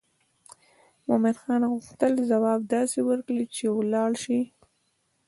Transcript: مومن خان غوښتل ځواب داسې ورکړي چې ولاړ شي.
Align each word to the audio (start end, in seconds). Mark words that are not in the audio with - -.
مومن 1.07 1.35
خان 1.41 1.61
غوښتل 1.71 2.13
ځواب 2.31 2.59
داسې 2.75 2.99
ورکړي 3.09 3.45
چې 3.55 3.65
ولاړ 3.77 4.11
شي. 4.23 4.41